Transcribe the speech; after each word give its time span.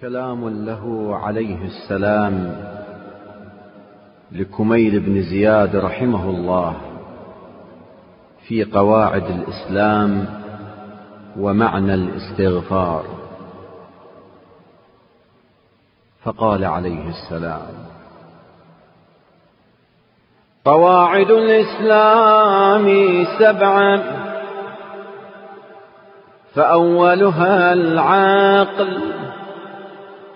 كلام 0.00 0.48
له 0.66 1.16
عليه 1.16 1.64
السلام 1.64 2.56
لكميل 4.32 5.00
بن 5.00 5.22
زياد 5.22 5.76
رحمه 5.76 6.30
الله 6.30 6.76
في 8.48 8.64
قواعد 8.64 9.24
الإسلام 9.24 10.26
ومعنى 11.38 11.94
الاستغفار. 11.94 13.04
فقال 16.24 16.64
عليه 16.64 17.08
السلام 17.08 17.68
قواعد 20.64 21.30
الإسلام 21.30 22.86
سبعة 23.38 24.02
فأولها 26.54 27.72
العقل 27.72 29.14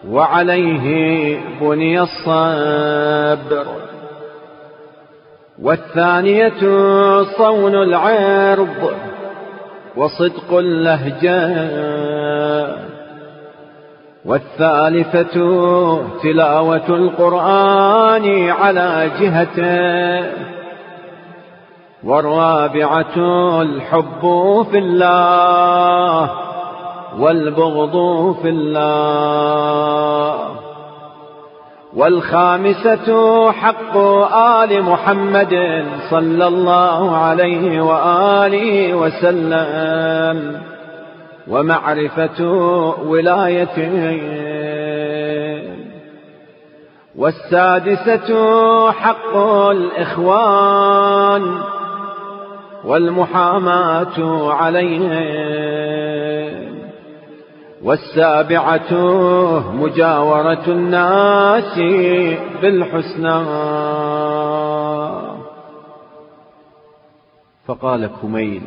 وعليه 0.07 1.38
بني 1.61 2.01
الصبر 2.01 3.66
والثانية 5.62 6.61
صون 7.23 7.75
العرض 7.75 8.92
وصدق 9.97 10.53
اللهجة. 10.59 11.69
والثالثة 14.25 15.34
تلاوة 16.23 16.89
القرآن 16.89 18.48
على 18.48 19.11
جهته. 19.20 20.33
والرابعة 22.05 23.17
الحب 23.62 24.20
في 24.70 24.78
الله. 24.78 26.48
والبغض 27.19 28.35
في 28.43 28.48
الله. 28.48 30.39
والخامسة 31.97 33.53
حق 33.53 33.97
آل 34.37 34.83
محمد 34.83 35.84
صلى 36.11 36.47
الله 36.47 37.17
عليه 37.17 37.81
وآله 37.81 38.95
وسلم. 38.95 40.61
ومعرفة 41.48 42.45
ولايته 43.06 44.20
والسادسة 47.17 48.91
حق 48.91 49.37
الإخوان. 49.70 51.59
والمحاماة 52.84 54.53
عليهم. 54.53 56.78
والسابعة 57.83 58.93
مجاورة 59.73 60.67
الناس 60.69 61.79
بالحسنى. 62.62 63.39
فقال 67.67 68.11
كميل 68.23 68.62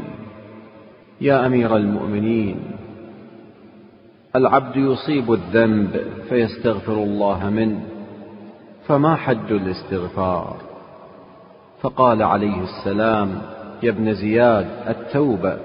يا 1.22 1.46
أمير 1.46 1.76
المؤمنين 1.76 2.72
العبد 4.36 4.76
يصيب 4.76 5.34
الذنب 5.34 6.02
فيستغفر 6.30 6.94
الله 6.94 7.50
منه 7.50 7.82
فما 8.88 9.16
حد 9.16 9.52
الاستغفار؟ 9.52 10.56
فقال 11.82 12.24
عليه 12.24 12.64
السلام 12.64 13.42
يا 13.84 13.90
ابن 13.90 14.14
زياد 14.14 14.68
التوبة. 14.88 15.58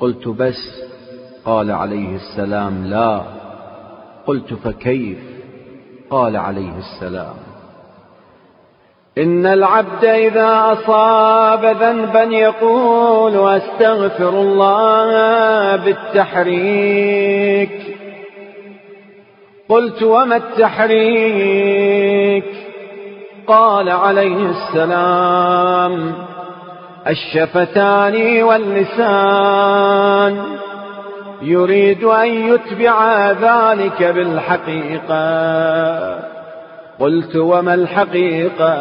قلت 0.00 0.28
بس 0.28 0.87
قال 1.48 1.70
عليه 1.70 2.16
السلام 2.16 2.84
لا. 2.84 3.22
قلت 4.26 4.54
فكيف؟ 4.54 5.18
قال 6.10 6.36
عليه 6.36 6.72
السلام 6.78 7.34
إن 9.18 9.46
العبد 9.46 10.04
إذا 10.04 10.72
أصاب 10.72 11.64
ذنبا 11.64 12.22
يقول 12.22 13.48
أستغفر 13.48 14.28
الله 14.28 15.76
بالتحريك. 15.76 17.70
قلت 19.68 20.02
وما 20.02 20.36
التحريك؟ 20.36 21.64
قال 23.46 23.88
عليه 23.88 24.50
السلام 24.50 26.12
الشفتان 27.06 28.42
واللسان. 28.42 29.88
يريد 31.42 32.04
أن 32.04 32.28
يتبع 32.28 33.30
ذلك 33.30 34.02
بالحقيقة. 34.02 35.18
قلت 37.00 37.36
وما 37.36 37.74
الحقيقة؟ 37.74 38.72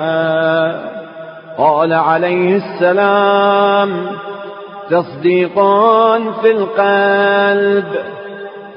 قال 1.58 1.94
عليه 1.94 2.56
السلام 2.56 4.06
تصديق 4.90 5.54
في 6.42 6.52
القلب 6.52 7.86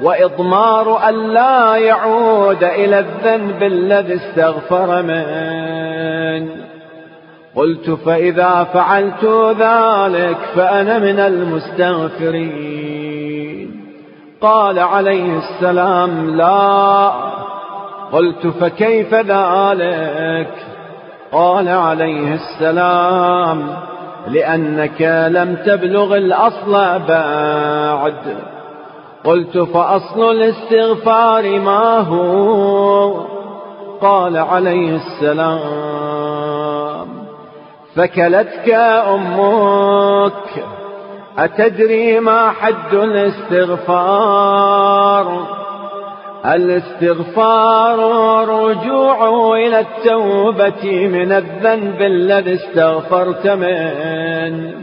وإضمار 0.02 1.08
أن 1.08 1.14
لا 1.32 1.76
يعود 1.76 2.64
إلى 2.64 2.98
الذنب 2.98 3.62
الذي 3.62 4.14
استغفر 4.14 5.02
منه 5.02 6.50
قلت 7.56 7.90
فإذا 7.90 8.64
فعلت 8.74 9.24
ذلك 9.60 10.38
فأنا 10.54 10.98
من 10.98 11.18
المستغفرين. 11.18 13.09
قال 14.40 14.78
عليه 14.78 15.38
السلام 15.38 16.36
لا. 16.36 17.12
قلت 18.12 18.46
فكيف 18.46 19.14
ذلك؟ 19.14 20.54
قال 21.32 21.68
عليه 21.68 22.34
السلام 22.34 23.76
لأنك 24.28 25.28
لم 25.30 25.56
تبلغ 25.66 26.16
الأصل 26.16 26.72
بعد. 27.08 28.36
قلت 29.24 29.58
فأصل 29.58 30.30
الاستغفار 30.30 31.58
ما 31.58 31.98
هو؟ 31.98 33.20
قال 34.00 34.36
عليه 34.36 34.96
السلام 34.96 37.08
فكلتك 37.96 38.70
أمك. 39.14 40.79
أتدري 41.38 42.20
ما 42.20 42.50
حد 42.50 42.94
الاستغفار؟ 42.94 44.40
الاستغفار 46.46 47.98
رجوع 48.48 49.56
إلى 49.56 49.80
التوبة 49.80 51.08
من 51.08 51.32
الذنب 51.32 52.02
الذي 52.02 52.54
استغفرت 52.54 53.46
منه 53.46 54.74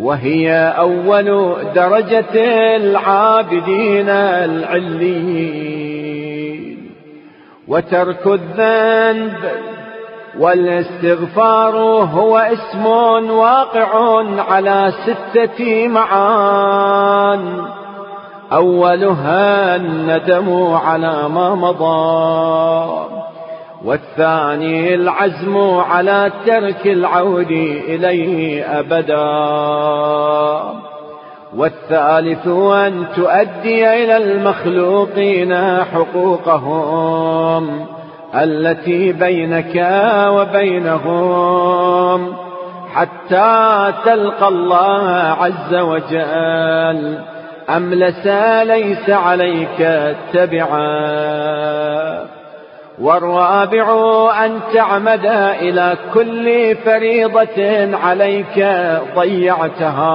وهي 0.00 0.74
أول 0.78 1.56
درجة 1.74 2.34
العابدين 2.76 4.08
العليين. 4.08 5.72
وترك 7.68 8.26
الذنب 8.26 9.32
والاستغفار 10.38 11.76
هو 12.14 12.38
اسم 12.38 12.86
واقع 13.30 14.22
على 14.50 14.92
ستة 15.06 15.88
معان. 15.88 17.64
أولها 18.52 19.76
الندم 19.76 20.74
على 20.74 21.28
ما 21.28 21.54
مضى. 21.54 22.92
والثاني 23.84 24.94
العزم 24.94 25.56
على 25.90 26.32
ترك 26.46 26.86
العود 26.86 27.50
إليه 27.88 28.64
أبدا. 28.64 29.22
والثالث 31.56 32.48
أن 32.48 33.06
تؤدي 33.16 34.04
إلى 34.04 34.16
المخلوقين 34.16 35.54
حقوقهم. 35.84 37.86
التي 38.34 39.12
بينك 39.12 39.86
وبينهم 40.28 42.36
حتى 42.94 43.92
تلقى 44.04 44.48
الله 44.48 45.08
عز 45.40 45.74
وجل. 45.74 47.18
أملس 47.76 48.26
ليس 48.62 49.10
عليك 49.10 50.06
تبعا 50.32 51.12
والرابع 53.00 53.86
أن 54.44 54.60
تعمد 54.74 55.26
إلى 55.60 55.96
كل 56.14 56.76
فريضة 56.76 57.96
عليك 57.96 58.66
ضيعتها 59.16 60.12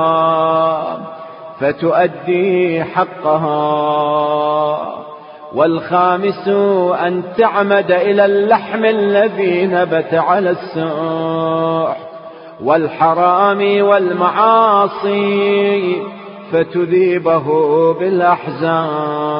فتؤدي 1.59 2.83
حقها. 2.83 3.57
والخامس 5.55 6.47
أن 7.07 7.23
تعمد 7.37 7.91
إلى 7.91 8.25
اللحم 8.25 8.85
الذي 8.85 9.65
نبت 9.65 10.13
على 10.13 10.49
السوح 10.49 11.97
والحرام 12.63 13.81
والمعاصي 13.81 15.37
فتذيبه 16.51 17.43
بالأحزان 17.93 19.37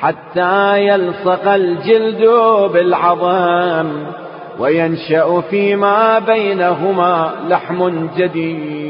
حتى 0.00 0.86
يلصق 0.86 1.48
الجلد 1.52 2.24
بالعظم 2.72 3.88
وينشأ 4.58 5.40
فيما 5.40 6.18
بينهما 6.18 7.32
لحم 7.48 8.08
جديد. 8.16 8.87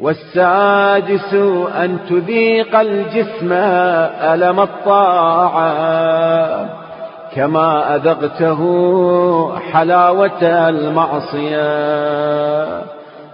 والسادس 0.00 1.34
أن 1.76 1.98
تذيق 2.08 2.80
الجسم 2.80 3.52
ألم 3.52 4.60
الطاعة 4.60 5.66
كما 7.34 7.96
أذقته 7.96 8.60
حلاوة 9.72 10.68
المعصية 10.68 11.66